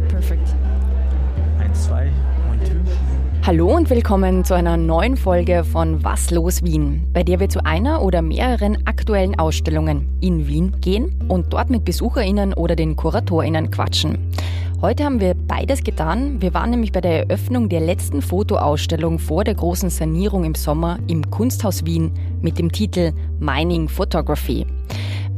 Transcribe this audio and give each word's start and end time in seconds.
Okay, 0.00 0.08
perfect. 0.08 0.54
Eins, 1.58 1.84
zwei, 1.84 2.10
one, 2.48 2.58
two. 2.64 2.76
Hallo 3.46 3.74
und 3.74 3.90
willkommen 3.90 4.44
zu 4.44 4.54
einer 4.54 4.76
neuen 4.76 5.16
Folge 5.16 5.64
von 5.64 6.02
Was 6.02 6.30
los 6.30 6.62
Wien, 6.62 7.06
bei 7.12 7.22
der 7.22 7.40
wir 7.40 7.48
zu 7.48 7.64
einer 7.64 8.02
oder 8.02 8.22
mehreren 8.22 8.86
aktuellen 8.86 9.38
Ausstellungen 9.38 10.08
in 10.20 10.46
Wien 10.46 10.80
gehen 10.80 11.14
und 11.28 11.52
dort 11.52 11.70
mit 11.70 11.84
BesucherInnen 11.84 12.54
oder 12.54 12.76
den 12.76 12.96
KuratorInnen 12.96 13.70
quatschen. 13.70 14.18
Heute 14.80 15.04
haben 15.04 15.20
wir 15.20 15.34
beides 15.34 15.82
getan. 15.82 16.40
Wir 16.40 16.54
waren 16.54 16.70
nämlich 16.70 16.92
bei 16.92 17.02
der 17.02 17.28
Eröffnung 17.28 17.68
der 17.68 17.80
letzten 17.80 18.22
Fotoausstellung 18.22 19.18
vor 19.18 19.44
der 19.44 19.54
großen 19.54 19.90
Sanierung 19.90 20.44
im 20.44 20.54
Sommer 20.54 20.98
im 21.08 21.30
Kunsthaus 21.30 21.84
Wien 21.84 22.12
mit 22.40 22.58
dem 22.58 22.72
Titel 22.72 23.12
Mining 23.38 23.88
Photography. 23.88 24.66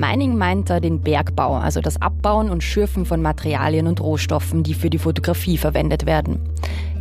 Mining 0.03 0.37
meint 0.37 0.69
da 0.69 0.81
den 0.81 1.01
Bergbau, 1.01 1.55
also 1.55 1.81
das 1.81 2.03
Abbauen 2.03 2.51
und 2.51 2.65
Schürfen 2.65 3.05
von 3.05 3.23
Materialien 3.23 3.87
und 3.87 4.01
Rohstoffen, 4.01 4.65
die 4.65 4.75
für 4.75 4.91
die 4.91 4.99
Fotografie 4.99 5.57
verwendet 5.57 6.07
werden. 6.07 6.41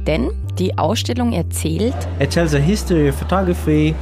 Denn 0.05 0.29
die 0.59 0.77
Ausstellung 0.77 1.33
erzählt, 1.33 1.95
It 2.19 2.29
tells 2.29 2.53
a 2.53 2.59
history 2.59 3.09
of 3.09 3.15
photography 3.15 3.95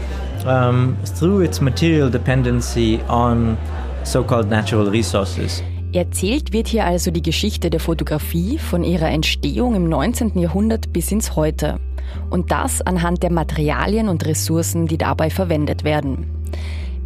um, 0.46 0.98
through 1.18 1.42
its 1.44 1.62
material 1.62 2.12
dependency 2.12 3.00
on 3.08 3.58
so-called 4.04 4.50
natural 4.50 4.90
resources. 4.90 5.64
Erzählt 5.94 6.52
wird 6.52 6.68
hier 6.68 6.86
also 6.86 7.10
die 7.10 7.22
Geschichte 7.22 7.70
der 7.70 7.80
Fotografie 7.80 8.58
von 8.58 8.84
ihrer 8.84 9.10
Entstehung 9.10 9.76
im 9.76 9.88
19. 9.88 10.38
Jahrhundert 10.38 10.92
bis 10.92 11.10
ins 11.12 11.38
Heute. 11.38 11.80
Und 12.30 12.52
das 12.52 12.82
anhand 12.82 13.24
der 13.24 13.32
Materialien 13.32 14.10
und 14.10 14.26
Ressourcen, 14.26 14.88
die 14.88 14.98
dabei 14.98 15.30
verwendet 15.30 15.86
werden. 15.86 16.39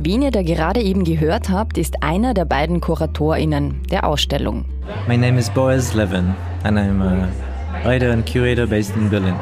Wen 0.05 0.21
ihr 0.21 0.31
da 0.31 0.41
gerade 0.41 0.81
eben 0.81 1.05
gehört 1.05 1.47
habt, 1.47 1.77
ist 1.77 2.03
einer 2.03 2.33
der 2.33 2.43
beiden 2.43 2.81
KuratorInnen 2.81 3.83
der 3.89 4.05
Ausstellung. 4.05 4.65
My 5.07 5.15
name 5.15 5.39
is 5.39 5.49
Boaz 5.49 5.93
Levin 5.93 6.35
and 6.63 6.77
I'm 6.77 7.01
a 7.01 7.29
writer 7.85 8.11
and 8.11 8.29
curator 8.29 8.67
based 8.67 8.93
in 8.97 9.09
Berlin. 9.09 9.35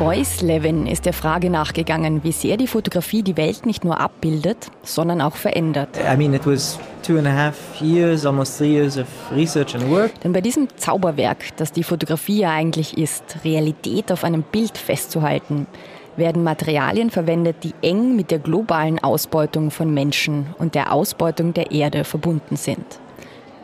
Boyce 0.00 0.40
Levin 0.40 0.88
ist 0.88 1.06
der 1.06 1.12
Frage 1.12 1.48
nachgegangen, 1.48 2.24
wie 2.24 2.32
sehr 2.32 2.56
die 2.56 2.66
Fotografie 2.66 3.22
die 3.22 3.36
Welt 3.36 3.66
nicht 3.66 3.84
nur 3.84 4.00
abbildet, 4.00 4.66
sondern 4.82 5.20
auch 5.20 5.36
verändert. 5.36 5.90
I 5.96 6.16
mean, 6.16 6.34
it 6.34 6.44
was 6.44 6.80
two 7.04 7.16
and 7.16 7.28
a 7.28 7.32
half 7.32 7.80
years, 7.80 8.26
almost 8.26 8.58
three 8.58 8.74
years 8.74 8.98
of 8.98 9.06
research 9.32 9.76
and 9.76 9.88
work. 9.88 10.10
Denn 10.24 10.32
bei 10.32 10.40
diesem 10.40 10.66
Zauberwerk, 10.74 11.56
das 11.56 11.70
die 11.70 11.84
Fotografie 11.84 12.40
ja 12.40 12.50
eigentlich 12.50 12.98
ist, 12.98 13.44
Realität 13.44 14.10
auf 14.10 14.24
einem 14.24 14.42
Bild 14.42 14.76
festzuhalten, 14.76 15.68
werden 16.16 16.42
Materialien 16.42 17.10
verwendet, 17.10 17.56
die 17.62 17.74
eng 17.82 18.16
mit 18.16 18.30
der 18.30 18.38
globalen 18.38 19.02
Ausbeutung 19.02 19.70
von 19.70 19.92
Menschen 19.92 20.46
und 20.58 20.74
der 20.74 20.92
Ausbeutung 20.92 21.54
der 21.54 21.70
Erde 21.70 22.04
verbunden 22.04 22.56
sind. 22.56 22.84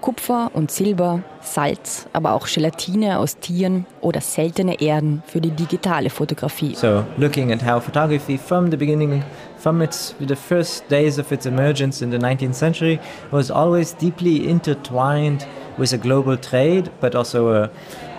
Kupfer 0.00 0.50
und 0.54 0.70
Silber, 0.70 1.22
Salz, 1.42 2.06
aber 2.12 2.32
auch 2.32 2.46
Gelatine 2.46 3.18
aus 3.18 3.36
Tieren 3.38 3.84
oder 4.00 4.20
seltene 4.20 4.80
Erden 4.80 5.22
für 5.26 5.40
die 5.40 5.50
digitale 5.50 6.08
Fotografie. 6.08 6.74
So, 6.74 7.04
looking 7.18 7.52
at 7.52 7.62
how 7.62 7.82
photography 7.82 8.38
from 8.38 8.70
the 8.70 8.76
beginning, 8.76 9.22
from 9.58 9.82
its 9.82 10.14
the 10.18 10.36
first 10.36 10.90
days 10.90 11.18
of 11.18 11.30
its 11.32 11.44
emergence 11.44 12.02
in 12.02 12.10
the 12.10 12.18
19th 12.18 12.54
century, 12.54 12.98
was 13.30 13.50
always 13.50 13.94
deeply 13.94 14.48
intertwined 14.48 15.46
with 15.80 15.92
a 15.92 15.96
global 15.96 16.36
trade, 16.36 16.90
but 17.00 17.14
also 17.16 17.50
a 17.50 17.70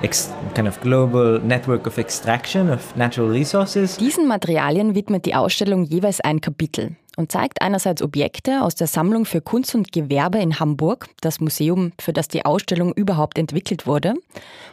ex- 0.02 0.34
kind 0.56 0.67
of 0.67 0.81
global 0.81 1.40
network 1.40 1.88
of 1.88 1.98
extraction 1.98 2.70
of 2.70 2.95
natural 2.95 3.30
resources. 3.30 3.98
Diesen 3.98 4.28
Materialien 4.28 4.95
widmet 4.95 5.26
die 5.26 5.36
Ausstellung 5.36 5.84
jeweils 5.84 6.20
ein 6.20 6.42
Kapitel 6.42 6.95
und 7.17 7.32
zeigt 7.32 7.62
einerseits 7.62 8.02
Objekte 8.02 8.64
aus 8.64 8.76
der 8.76 8.88
Sammlung 8.88 9.26
für 9.26 9.42
Kunst 9.42 9.76
und 9.76 9.92
Gewerbe 9.92 10.39
in 10.39 10.59
Hamburg, 10.59 11.08
das 11.22 11.39
Museum, 11.39 11.92
für 12.00 12.14
das 12.14 12.28
die 12.28 12.45
Ausstellung 12.45 12.94
überhaupt 12.94 13.38
entwickelt 13.38 13.86
wurde. 13.86 14.14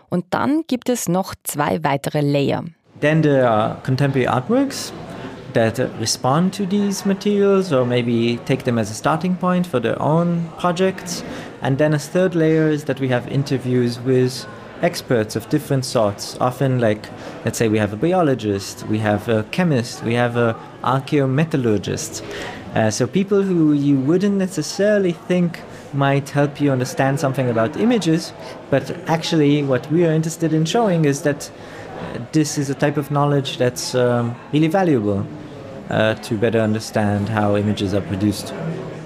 Und 0.09 0.25
dann 0.31 0.63
gibt 0.67 0.89
es 0.89 1.09
noch 1.09 1.35
zwei 1.45 1.85
weitere 1.85 2.21
Layer. 2.21 2.65
Then 3.01 3.23
there 3.23 3.49
are 3.49 3.77
contemporary 3.85 4.27
artworks 4.27 4.93
that 5.55 5.79
respond 6.01 6.53
to 6.55 6.67
these 6.67 7.07
materials 7.07 7.73
or 7.73 7.85
maybe 7.85 8.39
take 8.45 8.65
them 8.65 8.79
as 8.79 8.91
a 8.91 8.95
starting 8.95 9.37
point 9.37 9.67
for 9.67 9.81
their 9.81 10.01
own 10.01 10.47
projects. 10.59 11.23
And 11.63 11.79
then 11.79 11.95
a 11.95 11.99
third 11.99 12.35
layer 12.35 12.69
is 12.69 12.85
that 12.85 13.01
we 13.01 13.09
have 13.09 13.27
interviews 13.29 13.99
with 14.01 14.47
experts 14.83 15.37
of 15.37 15.49
different 15.49 15.85
sorts. 15.85 16.37
Often, 16.41 16.79
like, 16.79 17.09
let's 17.45 17.59
say 17.59 17.69
we 17.69 17.79
have 17.79 17.93
a 17.93 17.97
biologist, 17.97 18.87
we 18.87 18.99
have 18.99 19.29
a 19.29 19.43
chemist, 19.51 20.05
we 20.05 20.15
have 20.15 20.37
a 20.37 20.55
archaeometallurgist. 20.83 22.23
Uh, 22.75 22.91
so 22.91 23.07
people 23.07 23.43
who 23.43 23.73
you 23.73 23.99
wouldn't 23.99 24.37
necessarily 24.37 25.13
think 25.13 25.61
might 25.93 26.29
help 26.31 26.61
you 26.61 26.71
understand 26.71 27.19
something 27.19 27.49
about 27.49 27.77
images, 27.77 28.33
but 28.71 28.91
actually 29.09 29.63
what 29.63 29.91
we 29.91 30.07
are 30.07 30.13
interested 30.13 30.53
in 30.53 30.65
showing 30.65 31.07
is 31.07 31.23
that 31.23 31.51
uh, 31.99 32.19
this 32.33 32.59
is 32.59 32.71
a 32.71 32.75
type 32.75 32.97
of 32.97 33.11
knowledge 33.11 33.57
that's 33.57 33.95
um, 33.95 34.37
really 34.53 34.69
valuable 34.69 35.27
uh, 35.91 36.15
to 36.17 36.37
better 36.37 36.61
understand 36.61 37.29
how 37.29 37.57
images 37.57 37.95
are 37.95 38.03
produced. 38.03 38.53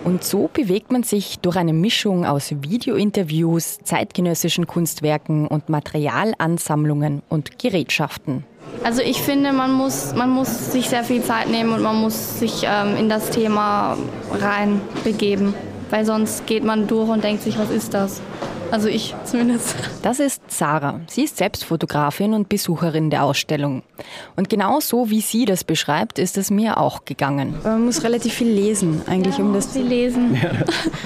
Und 0.04 0.24
so 0.24 0.50
bewegt 0.52 0.90
man 0.90 1.04
sich 1.04 1.38
durch 1.38 1.56
eine 1.56 1.72
Mischung 1.72 2.26
aus 2.26 2.52
Videointerviews, 2.60 3.78
zeitgenössischen 3.84 4.66
Kunstwerken 4.66 5.46
und 5.46 5.68
Materialansammlungen 5.68 7.22
und 7.28 7.58
Gerätschaften. 7.58 8.44
Also 8.84 9.00
ich 9.00 9.22
finde, 9.22 9.52
man 9.52 9.72
muss, 9.72 10.14
man 10.14 10.30
muss 10.30 10.72
sich 10.72 10.88
sehr 10.88 11.04
viel 11.04 11.22
Zeit 11.22 11.48
nehmen 11.48 11.72
und 11.72 11.82
man 11.82 11.96
muss 11.96 12.40
sich 12.40 12.64
ähm, 12.64 12.96
in 12.96 13.08
das 13.08 13.30
Thema 13.30 13.96
reinbegeben, 14.32 15.54
weil 15.92 16.06
sonst 16.06 16.46
geht 16.46 16.64
man 16.64 16.86
durch 16.86 17.10
und 17.10 17.22
denkt 17.22 17.42
sich, 17.42 17.58
was 17.58 17.70
ist 17.70 17.92
das? 17.92 18.22
Also 18.70 18.88
ich 18.88 19.14
zumindest. 19.24 19.76
Das 20.00 20.20
ist 20.20 20.40
Sarah. 20.48 21.00
Sie 21.06 21.24
ist 21.24 21.36
selbst 21.36 21.64
Fotografin 21.64 22.32
und 22.32 22.48
Besucherin 22.48 23.10
der 23.10 23.24
Ausstellung. 23.24 23.82
Und 24.34 24.48
genau 24.48 24.80
so 24.80 25.10
wie 25.10 25.20
sie 25.20 25.44
das 25.44 25.64
beschreibt, 25.64 26.18
ist 26.18 26.38
es 26.38 26.50
mir 26.50 26.78
auch 26.78 27.04
gegangen. 27.04 27.54
Man 27.62 27.84
muss 27.84 28.02
relativ 28.04 28.32
viel 28.32 28.48
lesen, 28.48 29.02
eigentlich, 29.06 29.38
um 29.38 29.52
das 29.52 29.74
Sie 29.74 29.82
lesen. 29.82 30.40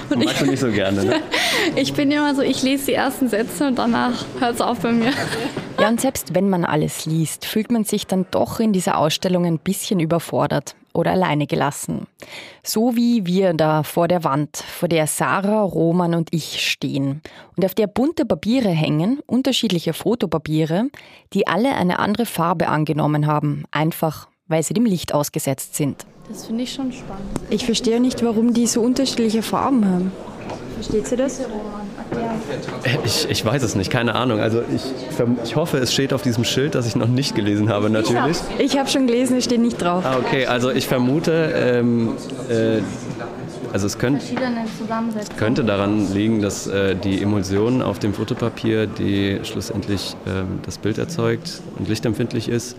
Und 0.09 0.23
magst 0.23 0.41
du 0.41 0.45
nicht 0.45 0.61
so 0.61 0.71
gerne, 0.71 1.03
ne? 1.03 1.15
Ich 1.75 1.93
bin 1.93 2.09
immer 2.09 2.33
so, 2.33 2.41
ich 2.41 2.63
lese 2.63 2.85
die 2.85 2.93
ersten 2.93 3.27
Sätze 3.27 3.67
und 3.67 3.77
danach 3.77 4.23
hört 4.39 4.55
es 4.55 4.61
auf 4.61 4.79
bei 4.79 4.93
mir. 4.93 5.11
Ja, 5.81 5.89
und 5.89 5.99
selbst 5.99 6.33
wenn 6.33 6.49
man 6.49 6.63
alles 6.63 7.05
liest, 7.05 7.45
fühlt 7.45 7.71
man 7.71 7.83
sich 7.83 8.07
dann 8.07 8.25
doch 8.31 8.61
in 8.61 8.71
dieser 8.71 8.97
Ausstellung 8.97 9.45
ein 9.45 9.59
bisschen 9.59 9.99
überfordert 9.99 10.75
oder 10.97 11.11
alleine 11.11 11.47
gelassen. 11.47 12.07
So 12.63 12.95
wie 12.95 13.25
wir 13.25 13.53
da 13.53 13.83
vor 13.83 14.07
der 14.07 14.23
Wand, 14.23 14.57
vor 14.57 14.89
der 14.89 15.07
Sarah, 15.07 15.61
Roman 15.61 16.15
und 16.15 16.29
ich 16.31 16.67
stehen 16.67 17.21
und 17.55 17.63
auf 17.63 17.75
der 17.75 17.87
bunte 17.87 18.25
Papiere 18.25 18.69
hängen, 18.69 19.19
unterschiedliche 19.27 19.93
Fotopapiere, 19.93 20.89
die 21.33 21.47
alle 21.47 21.75
eine 21.75 21.99
andere 21.99 22.25
Farbe 22.25 22.67
angenommen 22.67 23.27
haben, 23.27 23.63
einfach 23.71 24.27
weil 24.47 24.63
sie 24.63 24.73
dem 24.73 24.85
Licht 24.85 25.13
ausgesetzt 25.13 25.75
sind. 25.75 26.05
Das 26.29 26.45
finde 26.45 26.63
ich 26.63 26.73
schon 26.73 26.91
spannend. 26.91 27.39
Ich 27.49 27.65
verstehe 27.65 27.99
nicht, 27.99 28.23
warum 28.23 28.53
die 28.53 28.65
so 28.65 28.81
unterschiedliche 28.81 29.41
Farben 29.41 29.85
haben. 29.85 30.11
Versteht 30.75 31.11
ihr 31.11 31.17
das? 31.17 31.41
Ich, 33.03 33.29
ich 33.29 33.45
weiß 33.45 33.63
es 33.63 33.75
nicht, 33.75 33.91
keine 33.91 34.15
Ahnung. 34.15 34.39
Also 34.39 34.61
ich, 34.73 34.83
ich 35.43 35.55
hoffe, 35.55 35.77
es 35.77 35.93
steht 35.93 36.13
auf 36.13 36.21
diesem 36.21 36.43
Schild, 36.43 36.75
das 36.75 36.87
ich 36.87 36.95
noch 36.95 37.07
nicht 37.07 37.35
gelesen 37.35 37.69
habe, 37.69 37.89
natürlich. 37.89 38.37
Ich 38.59 38.77
habe 38.77 38.89
schon 38.89 39.07
gelesen, 39.07 39.37
es 39.37 39.45
steht 39.45 39.61
nicht 39.61 39.81
drauf. 39.81 40.05
Ah, 40.05 40.17
okay, 40.17 40.45
also 40.45 40.69
ich 40.71 40.87
vermute, 40.87 41.53
ähm, 41.55 42.13
äh, 42.49 42.81
also 43.73 43.87
es 43.87 43.97
könnt, 43.97 44.21
könnte 45.37 45.63
daran 45.63 46.13
liegen, 46.13 46.41
dass 46.41 46.67
äh, 46.67 46.95
die 46.95 47.21
Emulsion 47.21 47.81
auf 47.81 47.99
dem 47.99 48.13
Fotopapier, 48.13 48.87
die 48.87 49.39
schlussendlich 49.43 50.15
ähm, 50.25 50.59
das 50.65 50.77
Bild 50.77 50.97
erzeugt 50.97 51.61
und 51.77 51.89
lichtempfindlich 51.89 52.49
ist, 52.49 52.77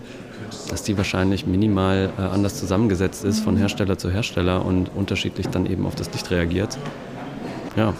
dass 0.69 0.83
die 0.83 0.97
wahrscheinlich 0.97 1.45
minimal 1.45 2.09
äh, 2.17 2.21
anders 2.21 2.59
zusammengesetzt 2.59 3.23
ist 3.23 3.39
von 3.39 3.57
Hersteller 3.57 3.97
zu 3.97 4.09
Hersteller 4.09 4.65
und 4.65 4.89
unterschiedlich 4.95 5.47
dann 5.47 5.65
eben 5.65 5.85
auf 5.85 5.95
das 5.95 6.11
Licht 6.11 6.31
reagiert. 6.31 6.77
Ja, 7.75 7.93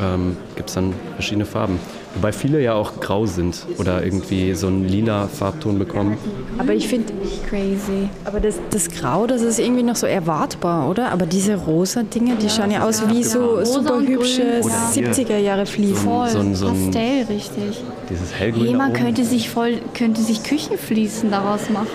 ähm, 0.00 0.36
gibt 0.56 0.68
es 0.68 0.74
dann 0.74 0.92
verschiedene 1.14 1.44
Farben. 1.44 1.78
Wobei 2.14 2.30
viele 2.32 2.60
ja 2.60 2.74
auch 2.74 3.00
grau 3.00 3.24
sind 3.24 3.66
oder 3.78 4.04
irgendwie 4.04 4.52
so 4.54 4.66
einen 4.66 4.86
lila 4.86 5.28
Farbton 5.28 5.78
bekommen. 5.78 6.18
Aber 6.58 6.74
ich 6.74 6.86
finde, 6.86 7.10
Crazy. 7.48 8.10
aber 8.26 8.38
das, 8.38 8.56
das 8.70 8.90
Grau, 8.90 9.26
das 9.26 9.40
ist 9.40 9.58
irgendwie 9.58 9.82
noch 9.82 9.96
so 9.96 10.06
erwartbar, 10.06 10.90
oder? 10.90 11.10
Aber 11.10 11.24
diese 11.24 11.56
rosa 11.56 12.02
Dinge, 12.02 12.34
die 12.36 12.50
schauen 12.50 12.70
ja 12.70 12.84
aus 12.86 13.08
wie 13.08 13.24
so 13.24 13.54
Rosa 13.56 13.64
super 13.64 14.00
hübsche 14.00 14.60
grün, 14.60 14.70
ja. 15.04 15.10
70er 15.12 15.38
Jahre 15.38 15.64
Fliesen. 15.64 15.96
Voll. 15.96 16.28
so 16.28 16.38
ein- 16.40 16.54
so 16.54 16.66
ein- 16.68 16.84
Pastell, 16.90 17.24
richtig. 17.30 17.82
Dieses 18.10 18.34
hellgrün 18.34 18.76
oben. 18.76 18.92
könnte 18.92 19.24
sich 19.24 19.48
voll, 19.48 19.78
könnte 19.94 20.20
sich 20.20 20.42
Küchenfliesen 20.42 21.30
daraus 21.30 21.70
machen. 21.70 21.88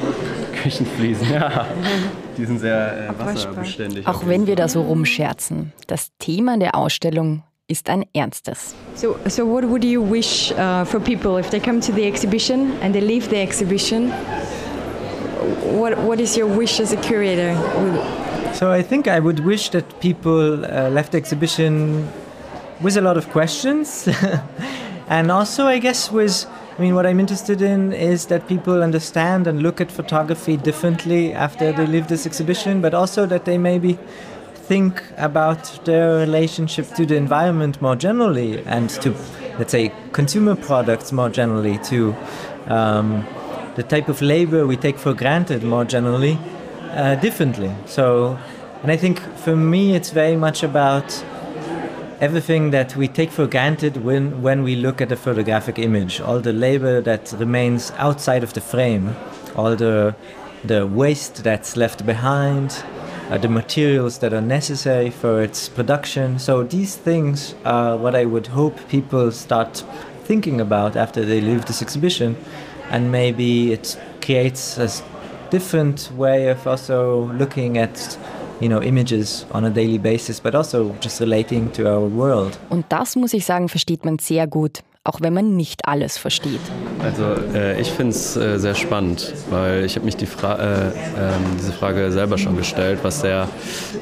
Küchenfliesen, 0.64 1.32
ja. 1.32 1.68
Die 2.38 2.46
sind 2.46 2.60
sehr 2.60 3.10
äh, 3.10 3.20
wasserbeständig. 3.24 4.08
Auch 4.08 4.26
wenn 4.28 4.48
wir 4.48 4.56
da 4.56 4.68
so 4.68 4.82
rumscherzen. 4.82 5.74
Das 5.88 6.10
Thema 6.20 6.58
der 6.58 6.76
Ausstellung 6.76 7.44
ist 7.68 7.90
ein 7.90 8.06
ernstes. 8.14 8.76
So, 8.96 9.18
so 9.28 9.46
what 9.46 9.66
would 9.66 9.84
you 9.84 10.02
wish 10.02 10.52
uh, 10.54 10.86
for 10.86 11.00
people 11.00 11.38
if 11.38 11.50
they 11.50 11.60
come 11.60 11.82
to 11.82 11.92
the 11.92 12.06
exhibition 12.06 12.78
and 12.82 12.94
they 12.94 13.02
leave 13.02 13.30
the 13.30 13.42
exhibition? 13.42 14.12
What, 15.78 15.98
what 16.00 16.20
is 16.20 16.38
your 16.38 16.48
wish 16.48 16.80
as 16.80 16.94
a 16.94 16.98
curator? 16.98 17.56
So 18.54 18.72
I 18.72 18.82
think 18.82 19.08
I 19.08 19.20
would 19.20 19.40
wish 19.42 19.70
that 19.70 20.00
people 20.00 20.66
uh, 20.66 20.90
left 20.90 21.12
the 21.12 21.18
exhibition 21.18 22.08
with 22.82 22.96
a 22.98 23.02
lot 23.02 23.18
of 23.18 23.30
questions 23.30 24.08
And 25.10 25.32
also, 25.32 25.68
I 25.68 25.80
guess, 25.80 26.12
was 26.12 26.48
I 26.78 26.82
mean, 26.82 26.94
what 26.94 27.08
I'm 27.08 27.20
interested 27.20 27.62
in 27.62 27.92
is 27.92 28.28
that 28.28 28.48
people 28.48 28.84
understand 28.84 29.48
and 29.48 29.64
look 29.64 29.82
at 29.82 29.92
photography 29.92 30.58
differently 30.58 31.34
after 31.34 31.72
they 31.72 31.88
leave 31.88 32.08
this 32.08 32.28
exhibition, 32.28 32.82
but 32.82 32.94
also 32.94 33.26
that 33.26 33.46
they 33.46 33.58
maybe 33.58 33.98
think 34.68 35.02
about 35.16 35.86
their 35.86 36.18
relationship 36.18 36.86
to 36.96 37.06
the 37.06 37.16
environment 37.16 37.82
more 37.82 37.96
generally 37.96 38.62
and 38.66 38.90
to, 38.90 39.12
let's 39.58 39.72
say, 39.72 39.94
consumer 40.12 40.56
products 40.56 41.12
more 41.14 41.30
generally, 41.30 41.78
to 41.78 42.14
um, 42.68 43.26
the 43.76 43.84
type 43.84 44.10
of 44.10 44.22
labor 44.22 44.68
we 44.68 44.76
take 44.76 44.98
for 44.98 45.14
granted 45.14 45.64
more 45.64 45.86
generally, 45.86 46.38
uh, 46.92 47.16
differently. 47.16 47.72
So, 47.86 48.38
and 48.82 48.92
I 48.92 48.98
think 48.98 49.20
for 49.38 49.56
me, 49.56 49.96
it's 49.96 50.10
very 50.10 50.36
much 50.36 50.64
about 50.64 51.24
everything 52.20 52.72
that 52.72 52.96
we 52.98 53.08
take 53.08 53.32
for 53.32 53.48
granted 53.48 53.96
when, 54.04 54.42
when 54.42 54.64
we 54.64 54.76
look 54.76 55.00
at 55.00 55.12
a 55.12 55.16
photographic 55.16 55.80
image, 55.80 56.20
all 56.20 56.40
the 56.40 56.52
labor 56.52 57.00
that 57.02 57.32
remains 57.38 57.92
outside 57.98 58.44
of 58.44 58.54
the 58.54 58.62
frame, 58.62 59.16
all 59.56 59.76
the, 59.76 60.14
the 60.66 60.86
waste 60.86 61.44
that's 61.44 61.78
left 61.78 62.06
behind, 62.06 62.84
uh, 63.30 63.38
the 63.38 63.50
materials 63.50 64.20
that 64.20 64.34
are 64.34 64.42
necessary 64.42 65.10
for 65.10 65.42
its 65.42 65.70
production. 65.70 66.40
So 66.40 66.64
these 66.64 66.96
things 66.96 67.56
are 67.66 67.98
what 67.98 68.16
I 68.16 68.26
would 68.26 68.48
hope 68.48 68.76
people 68.90 69.32
start 69.32 69.84
thinking 70.24 70.62
about 70.62 70.96
after 70.96 71.26
they 71.26 71.42
leave 71.42 71.66
this 71.66 71.82
exhibition, 71.82 72.36
and 72.90 73.12
maybe 73.12 73.72
it 73.72 73.98
creates 74.22 74.78
a 74.78 74.90
different 75.50 76.12
way 76.18 76.50
of 76.50 76.68
also 76.68 77.32
looking 77.34 77.78
at 77.78 78.18
you 78.60 78.68
know, 78.68 78.82
images 78.82 79.46
on 79.52 79.66
a 79.66 79.70
daily 79.70 79.98
basis, 79.98 80.40
but 80.40 80.56
also 80.56 80.96
just 81.00 81.20
relating 81.20 81.72
to 81.72 81.88
our 81.88 82.08
world. 82.08 82.58
Und 82.70 82.86
das 82.90 83.16
muss 83.16 83.34
ich 83.34 83.46
sagen, 83.46 83.70
versteht 83.70 84.04
man 84.04 84.20
sehr 84.20 84.48
gut, 84.48 84.84
auch 85.08 85.22
wenn 85.22 85.34
man 85.34 85.56
nicht 85.56 85.88
alles 85.88 86.18
versteht. 86.18 86.60
Also 87.02 87.24
äh, 87.54 87.80
ich 87.80 87.92
finde 87.92 88.12
es 88.12 88.36
äh, 88.36 88.60
sehr 88.60 88.76
spannend, 88.76 89.34
weil 89.50 89.86
ich 89.86 89.96
habe 89.96 90.06
mich 90.06 90.18
die 90.18 90.26
Fra 90.26 90.56
äh, 90.56 90.88
ähm, 90.88 90.92
diese 91.58 91.72
Frage 91.72 92.12
selber 92.12 92.38
schon 92.38 92.58
gestellt, 92.58 93.00
was 93.04 93.22
der, 93.22 93.48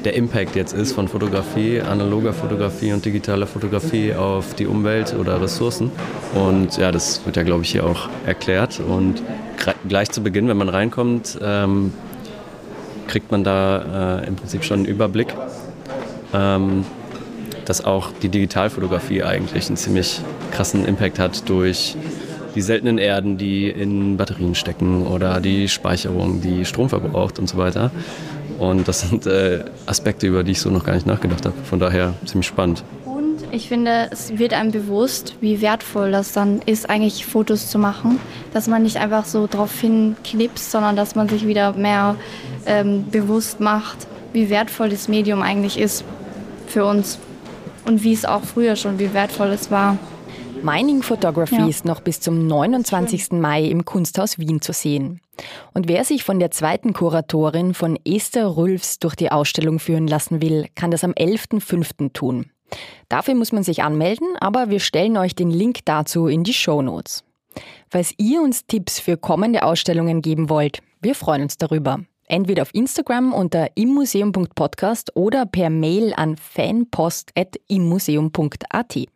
der 0.04 0.14
Impact 0.14 0.56
jetzt 0.56 0.72
ist 0.72 0.92
von 0.92 1.06
Fotografie, 1.06 1.80
analoger 1.80 2.32
Fotografie 2.32 2.92
und 2.92 3.04
digitaler 3.04 3.46
Fotografie 3.46 4.14
auf 4.14 4.54
die 4.54 4.66
Umwelt 4.66 5.14
oder 5.14 5.40
Ressourcen. 5.40 5.92
Und 6.34 6.76
ja, 6.76 6.90
das 6.90 7.24
wird 7.24 7.36
ja, 7.36 7.44
glaube 7.44 7.62
ich, 7.62 7.70
hier 7.70 7.86
auch 7.86 8.08
erklärt. 8.26 8.80
Und 8.80 9.22
gleich 9.88 10.10
zu 10.10 10.22
Beginn, 10.24 10.48
wenn 10.48 10.56
man 10.56 10.68
reinkommt, 10.68 11.38
ähm, 11.40 11.92
kriegt 13.06 13.30
man 13.30 13.44
da 13.44 14.22
äh, 14.22 14.26
im 14.26 14.34
Prinzip 14.34 14.64
schon 14.64 14.80
einen 14.80 14.86
Überblick, 14.86 15.32
ähm, 16.34 16.84
dass 17.64 17.84
auch 17.84 18.10
die 18.22 18.28
Digitalfotografie 18.28 19.22
eigentlich 19.22 19.68
einen 19.68 19.76
ziemlich 19.76 20.20
krassen 20.52 20.84
Impact 20.84 21.18
hat 21.18 21.48
durch 21.48 21.96
die 22.56 22.62
seltenen 22.62 22.98
Erden, 22.98 23.36
die 23.36 23.68
in 23.68 24.16
Batterien 24.16 24.54
stecken 24.54 25.06
oder 25.06 25.40
die 25.40 25.68
Speicherung, 25.68 26.40
die 26.40 26.64
Strom 26.64 26.88
verbraucht 26.88 27.38
und 27.38 27.48
so 27.48 27.58
weiter. 27.58 27.90
Und 28.58 28.88
das 28.88 29.00
sind 29.00 29.26
äh, 29.26 29.64
Aspekte, 29.84 30.26
über 30.26 30.42
die 30.42 30.52
ich 30.52 30.60
so 30.60 30.70
noch 30.70 30.84
gar 30.84 30.94
nicht 30.94 31.06
nachgedacht 31.06 31.44
habe. 31.44 31.54
Von 31.64 31.78
daher 31.78 32.14
ziemlich 32.24 32.46
spannend. 32.46 32.82
Und 33.04 33.44
ich 33.52 33.68
finde, 33.68 34.08
es 34.10 34.38
wird 34.38 34.54
einem 34.54 34.72
bewusst, 34.72 35.36
wie 35.42 35.60
wertvoll 35.60 36.10
das 36.10 36.32
dann 36.32 36.62
ist, 36.64 36.88
eigentlich 36.88 37.26
Fotos 37.26 37.68
zu 37.68 37.78
machen. 37.78 38.18
Dass 38.54 38.66
man 38.66 38.82
nicht 38.82 38.96
einfach 38.96 39.26
so 39.26 39.46
drauf 39.46 39.78
hinknipst, 39.78 40.70
sondern 40.70 40.96
dass 40.96 41.14
man 41.14 41.28
sich 41.28 41.46
wieder 41.46 41.74
mehr 41.74 42.16
ähm, 42.64 43.04
bewusst 43.10 43.60
macht, 43.60 44.06
wie 44.32 44.48
wertvoll 44.48 44.88
das 44.88 45.08
Medium 45.08 45.42
eigentlich 45.42 45.78
ist 45.78 46.04
für 46.66 46.86
uns. 46.86 47.18
Und 47.84 48.02
wie 48.02 48.14
es 48.14 48.24
auch 48.24 48.42
früher 48.42 48.76
schon, 48.76 48.98
wie 48.98 49.12
wertvoll 49.12 49.48
es 49.48 49.70
war. 49.70 49.98
Mining 50.66 51.02
Photography 51.04 51.54
ja. 51.54 51.68
ist 51.68 51.84
noch 51.84 52.00
bis 52.00 52.20
zum 52.20 52.48
29. 52.48 53.34
Mai 53.34 53.66
im 53.66 53.84
Kunsthaus 53.84 54.40
Wien 54.40 54.60
zu 54.60 54.72
sehen. 54.72 55.20
Und 55.74 55.86
wer 55.86 56.02
sich 56.02 56.24
von 56.24 56.40
der 56.40 56.50
zweiten 56.50 56.92
Kuratorin 56.92 57.72
von 57.72 57.96
Esther 58.04 58.56
Rülfs 58.56 58.98
durch 58.98 59.14
die 59.14 59.30
Ausstellung 59.30 59.78
führen 59.78 60.08
lassen 60.08 60.42
will, 60.42 60.66
kann 60.74 60.90
das 60.90 61.04
am 61.04 61.12
11.05. 61.12 62.12
tun. 62.12 62.50
Dafür 63.08 63.36
muss 63.36 63.52
man 63.52 63.62
sich 63.62 63.84
anmelden, 63.84 64.26
aber 64.40 64.68
wir 64.68 64.80
stellen 64.80 65.16
euch 65.16 65.36
den 65.36 65.50
Link 65.50 65.84
dazu 65.84 66.26
in 66.26 66.42
die 66.42 66.52
Show 66.52 66.82
Notes. 66.82 67.22
Falls 67.88 68.12
ihr 68.18 68.42
uns 68.42 68.66
Tipps 68.66 68.98
für 68.98 69.16
kommende 69.16 69.62
Ausstellungen 69.62 70.20
geben 70.20 70.50
wollt, 70.50 70.80
wir 71.00 71.14
freuen 71.14 71.42
uns 71.42 71.58
darüber. 71.58 72.00
Entweder 72.26 72.62
auf 72.62 72.74
Instagram 72.74 73.32
unter 73.32 73.68
immuseum.podcast 73.76 75.14
oder 75.14 75.46
per 75.46 75.70
Mail 75.70 76.12
an 76.16 76.36
fanpost.immuseum.at. 76.36 79.15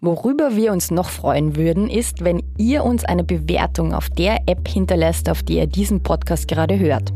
Worüber 0.00 0.54
wir 0.54 0.72
uns 0.72 0.90
noch 0.92 1.08
freuen 1.08 1.56
würden, 1.56 1.90
ist, 1.90 2.22
wenn 2.22 2.42
ihr 2.56 2.84
uns 2.84 3.04
eine 3.04 3.24
Bewertung 3.24 3.92
auf 3.92 4.08
der 4.10 4.42
App 4.46 4.68
hinterlässt, 4.68 5.28
auf 5.28 5.42
der 5.42 5.56
ihr 5.56 5.66
diesen 5.66 6.02
Podcast 6.02 6.46
gerade 6.46 6.78
hört. 6.78 7.12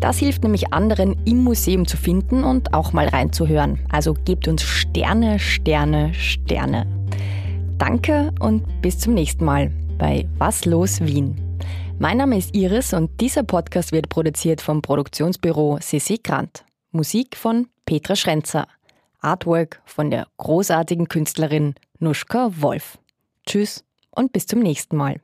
Das 0.00 0.18
hilft 0.18 0.42
nämlich 0.42 0.72
anderen 0.72 1.16
im 1.24 1.42
Museum 1.42 1.86
zu 1.86 1.96
finden 1.96 2.44
und 2.44 2.74
auch 2.74 2.92
mal 2.92 3.08
reinzuhören. 3.08 3.78
Also 3.90 4.14
gebt 4.14 4.48
uns 4.48 4.62
Sterne, 4.62 5.38
Sterne, 5.38 6.12
Sterne. 6.14 6.86
Danke 7.78 8.32
und 8.40 8.64
bis 8.82 8.98
zum 8.98 9.14
nächsten 9.14 9.44
Mal 9.44 9.70
bei 9.98 10.28
Was 10.38 10.64
los 10.64 11.00
Wien. 11.00 11.36
Mein 11.98 12.18
Name 12.18 12.36
ist 12.36 12.54
Iris 12.54 12.92
und 12.92 13.20
dieser 13.20 13.42
Podcast 13.42 13.92
wird 13.92 14.08
produziert 14.08 14.60
vom 14.60 14.82
Produktionsbüro 14.82 15.78
Sissi 15.80 16.18
Grant. 16.22 16.64
Musik 16.90 17.36
von 17.36 17.68
Petra 17.86 18.16
Schrenzer. 18.16 18.66
Artwork 19.26 19.82
von 19.84 20.10
der 20.10 20.28
großartigen 20.36 21.08
Künstlerin 21.08 21.74
Nuschka 21.98 22.50
Wolf. 22.60 22.98
Tschüss 23.44 23.84
und 24.10 24.32
bis 24.32 24.46
zum 24.46 24.60
nächsten 24.60 24.96
Mal. 24.96 25.20